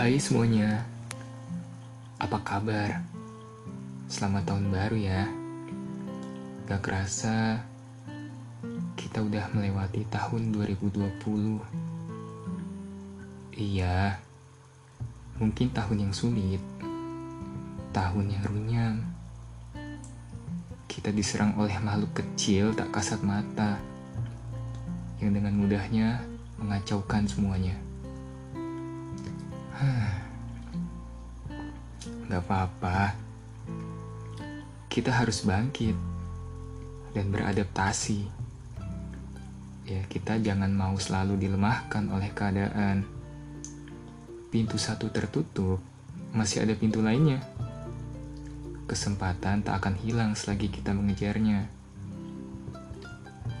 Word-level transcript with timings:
Hai 0.00 0.16
semuanya, 0.16 0.80
apa 2.16 2.40
kabar? 2.40 3.04
Selamat 4.08 4.48
tahun 4.48 4.72
baru 4.72 4.96
ya. 4.96 5.28
Gak 6.64 6.88
kerasa 6.88 7.60
kita 8.96 9.20
udah 9.20 9.52
melewati 9.52 10.08
tahun 10.08 10.56
2020. 10.56 11.60
Iya, 13.60 14.16
mungkin 15.36 15.68
tahun 15.68 16.08
yang 16.08 16.16
sulit, 16.16 16.64
tahun 17.92 18.40
yang 18.40 18.44
runyam. 18.48 19.04
Kita 20.88 21.12
diserang 21.12 21.60
oleh 21.60 21.76
makhluk 21.76 22.24
kecil 22.24 22.72
tak 22.72 22.88
kasat 22.88 23.20
mata 23.20 23.76
yang 25.20 25.36
dengan 25.36 25.60
mudahnya 25.60 26.24
mengacaukan 26.56 27.28
semuanya. 27.28 27.89
Gak 32.28 32.42
apa-apa. 32.44 33.16
Kita 34.92 35.08
harus 35.08 35.40
bangkit 35.46 35.96
dan 37.16 37.32
beradaptasi. 37.32 38.28
Ya, 39.88 40.04
kita 40.06 40.38
jangan 40.38 40.70
mau 40.70 40.94
selalu 41.00 41.40
dilemahkan 41.40 42.12
oleh 42.12 42.28
keadaan. 42.30 43.08
Pintu 44.52 44.76
satu 44.76 45.08
tertutup, 45.08 45.80
masih 46.36 46.62
ada 46.62 46.76
pintu 46.76 47.00
lainnya. 47.00 47.40
Kesempatan 48.84 49.64
tak 49.64 49.80
akan 49.80 49.96
hilang 50.02 50.36
selagi 50.36 50.68
kita 50.68 50.92
mengejarnya. 50.92 51.70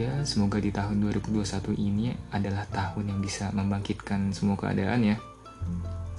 Ya, 0.00 0.12
semoga 0.24 0.62
di 0.62 0.72
tahun 0.72 1.02
2021 1.12 1.76
ini 1.76 2.16
adalah 2.32 2.64
tahun 2.68 3.16
yang 3.16 3.20
bisa 3.20 3.52
membangkitkan 3.52 4.32
semua 4.32 4.56
keadaan 4.56 5.02
ya. 5.02 5.16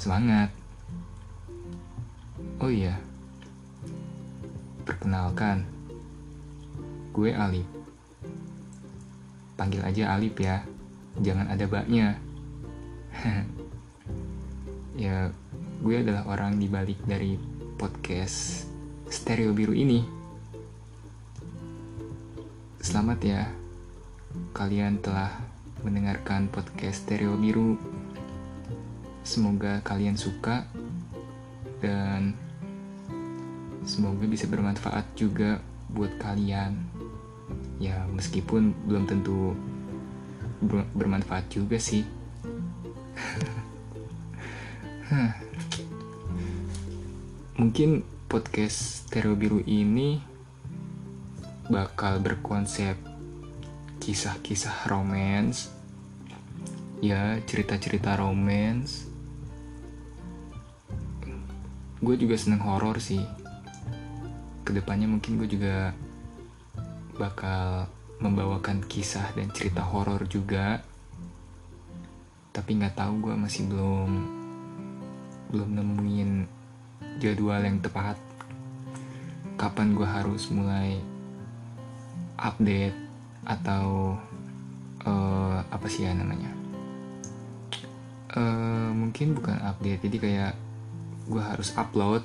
Semangat. 0.08 0.48
Oh 2.64 2.72
iya. 2.72 2.96
Perkenalkan. 4.88 5.68
Gue 7.12 7.36
Alip. 7.36 7.68
Panggil 9.60 9.84
aja 9.84 10.16
Alip 10.16 10.40
ya. 10.40 10.64
Jangan 11.20 11.52
ada 11.52 11.68
baknya. 11.68 12.16
ya, 15.04 15.28
gue 15.84 15.96
adalah 16.00 16.24
orang 16.32 16.56
di 16.56 16.72
balik 16.72 17.04
dari 17.04 17.36
podcast 17.76 18.64
Stereo 19.12 19.52
Biru 19.52 19.76
ini. 19.76 20.08
Selamat 22.80 23.20
ya. 23.28 23.44
Kalian 24.56 25.04
telah 25.04 25.36
mendengarkan 25.84 26.48
podcast 26.48 27.04
Stereo 27.04 27.36
Biru 27.36 27.97
Semoga 29.28 29.84
kalian 29.84 30.16
suka 30.16 30.64
dan 31.84 32.32
semoga 33.84 34.24
bisa 34.24 34.48
bermanfaat 34.48 35.04
juga 35.20 35.60
buat 35.92 36.16
kalian. 36.16 36.80
Ya, 37.76 38.08
meskipun 38.08 38.72
belum 38.88 39.04
tentu 39.04 39.52
bermanfaat 40.96 41.52
juga 41.52 41.76
sih. 41.76 42.08
Mungkin 47.60 48.08
podcast 48.32 49.12
Stereo 49.12 49.36
Biru 49.36 49.60
ini 49.68 50.24
bakal 51.68 52.24
berkonsep 52.24 52.96
kisah-kisah 54.00 54.88
romance 54.88 55.68
ya 57.04 57.44
cerita-cerita 57.44 58.16
romance 58.16 59.17
gue 61.98 62.16
juga 62.18 62.38
seneng 62.38 62.62
horor 62.62 63.02
sih. 63.02 63.22
Ke 64.62 64.76
depannya 64.76 65.10
mungkin 65.10 65.42
gue 65.42 65.50
juga 65.50 65.96
bakal 67.18 67.90
membawakan 68.22 68.86
kisah 68.86 69.34
dan 69.34 69.50
cerita 69.50 69.82
horor 69.82 70.26
juga. 70.30 70.82
Tapi 72.54 72.70
nggak 72.78 72.98
tahu 72.98 73.30
gue 73.30 73.36
masih 73.38 73.70
belum 73.70 74.12
belum 75.54 75.70
nemuin 75.74 76.32
jadwal 77.18 77.62
yang 77.62 77.82
tepat. 77.82 78.18
Kapan 79.58 79.98
gue 79.98 80.06
harus 80.06 80.54
mulai 80.54 81.02
update 82.38 82.94
atau 83.42 84.14
uh, 85.02 85.60
apa 85.66 85.88
sih 85.90 86.06
ya 86.06 86.14
namanya? 86.14 86.54
Uh, 88.38 88.94
mungkin 88.94 89.34
bukan 89.34 89.58
update 89.66 90.06
jadi 90.06 90.18
kayak 90.22 90.54
gue 91.28 91.44
harus 91.44 91.76
upload 91.76 92.24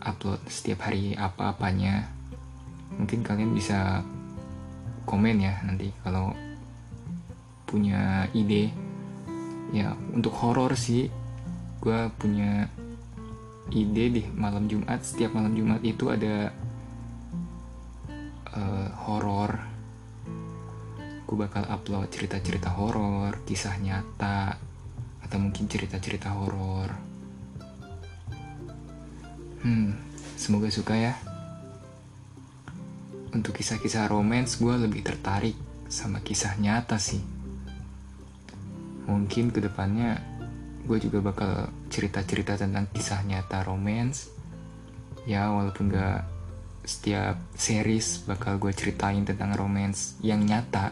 upload 0.00 0.40
setiap 0.48 0.88
hari 0.88 1.12
apa-apanya. 1.12 2.08
Mungkin 2.96 3.20
kalian 3.20 3.52
bisa 3.52 4.00
komen 5.04 5.40
ya 5.40 5.60
nanti 5.64 5.92
kalau 6.00 6.32
punya 7.68 8.26
ide. 8.32 8.72
Ya 9.70 9.94
untuk 10.10 10.34
horor 10.34 10.74
sih 10.74 11.06
gue 11.80 12.00
punya 12.18 12.66
ide 13.70 14.04
di 14.10 14.22
malam 14.34 14.66
Jumat. 14.66 15.04
Setiap 15.04 15.36
malam 15.36 15.54
Jumat 15.54 15.84
itu 15.84 16.10
ada 16.10 16.50
uh, 18.56 18.88
horor. 19.06 19.52
Gue 21.28 21.36
bakal 21.38 21.62
upload 21.70 22.10
cerita-cerita 22.10 22.74
horor 22.74 23.38
kisah 23.46 23.78
nyata 23.78 24.58
atau 25.22 25.38
mungkin 25.38 25.70
cerita-cerita 25.70 26.34
horor 26.34 27.09
Hmm, 29.60 29.92
semoga 30.40 30.72
suka 30.72 30.96
ya. 30.96 31.14
Untuk 33.30 33.52
kisah-kisah 33.60 34.08
romance, 34.08 34.56
gue 34.56 34.72
lebih 34.72 35.04
tertarik 35.04 35.54
sama 35.92 36.24
kisah 36.24 36.56
nyata 36.56 36.96
sih. 36.96 37.20
Mungkin 39.04 39.52
ke 39.52 39.60
depannya 39.60 40.16
gue 40.88 40.96
juga 40.96 41.20
bakal 41.20 41.52
cerita-cerita 41.92 42.56
tentang 42.56 42.88
kisah 42.88 43.20
nyata 43.20 43.60
romance. 43.68 44.32
Ya, 45.28 45.52
walaupun 45.52 45.92
gak 45.92 46.24
setiap 46.88 47.36
series 47.52 48.24
bakal 48.24 48.56
gue 48.56 48.72
ceritain 48.72 49.28
tentang 49.28 49.52
romance 49.52 50.16
yang 50.24 50.40
nyata. 50.40 50.88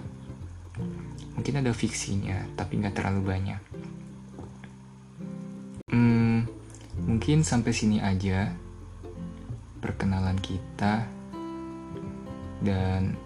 Mungkin 1.41 1.65
ada 1.65 1.73
fiksinya, 1.73 2.45
tapi 2.53 2.85
gak 2.85 3.01
terlalu 3.01 3.23
banyak. 3.25 3.61
Hmm, 5.89 6.28
Mungkin 7.19 7.43
sampai 7.43 7.75
sini 7.75 7.99
aja 7.99 8.47
perkenalan 9.83 10.39
kita. 10.39 11.03
Dan 12.63 13.19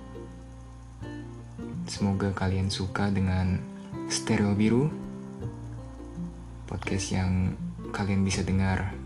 semoga 1.85 2.33
kalian 2.33 2.73
suka 2.73 3.13
dengan 3.13 3.61
Stereo 4.09 4.57
Biru 4.57 4.89
podcast 6.65 7.13
yang 7.13 7.53
kalian 7.93 8.25
bisa 8.25 8.41
dengar 8.41 8.97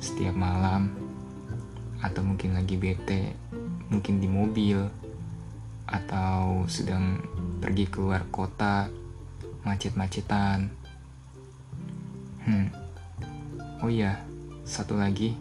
setiap 0.00 0.32
malam. 0.32 0.96
Atau 2.00 2.24
mungkin 2.24 2.56
lagi 2.56 2.80
bete 2.80 3.36
mungkin 3.92 4.16
di 4.16 4.32
mobil 4.32 4.80
atau 5.84 6.64
sedang 6.72 7.20
pergi 7.60 7.84
keluar 7.92 8.24
kota 8.32 8.88
macet-macetan. 9.60 10.72
Hmm 12.48 12.85
Oh 13.86 13.94
iya, 13.94 14.18
satu 14.66 14.98
lagi. 14.98 15.38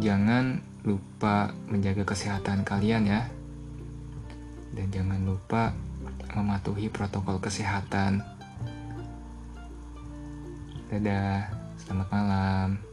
Jangan 0.00 0.56
lupa 0.88 1.52
menjaga 1.68 2.00
kesehatan 2.00 2.64
kalian 2.64 3.04
ya. 3.04 3.28
Dan 4.72 4.88
jangan 4.88 5.20
lupa 5.20 5.76
mematuhi 6.32 6.88
protokol 6.88 7.44
kesehatan. 7.44 8.24
Dadah, 10.88 11.52
selamat 11.76 12.08
malam. 12.08 12.91